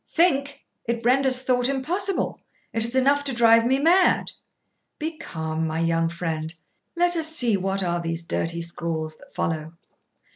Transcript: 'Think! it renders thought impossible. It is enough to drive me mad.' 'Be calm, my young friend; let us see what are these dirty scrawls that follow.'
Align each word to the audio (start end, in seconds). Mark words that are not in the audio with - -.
'Think! 0.09 0.65
it 0.87 1.05
renders 1.05 1.43
thought 1.43 1.69
impossible. 1.69 2.41
It 2.73 2.83
is 2.83 2.95
enough 2.95 3.23
to 3.25 3.35
drive 3.35 3.67
me 3.67 3.77
mad.' 3.77 4.31
'Be 4.97 5.15
calm, 5.17 5.67
my 5.67 5.79
young 5.79 6.09
friend; 6.09 6.51
let 6.95 7.15
us 7.15 7.27
see 7.27 7.55
what 7.55 7.83
are 7.83 8.01
these 8.01 8.23
dirty 8.25 8.61
scrawls 8.63 9.15
that 9.17 9.35
follow.' 9.35 9.73